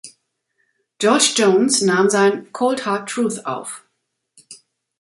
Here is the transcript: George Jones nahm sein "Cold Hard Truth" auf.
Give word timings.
George 0.97 1.33
Jones 1.35 1.83
nahm 1.83 2.09
sein 2.09 2.51
"Cold 2.51 2.87
Hard 2.87 3.07
Truth" 3.07 3.45
auf. 3.45 3.85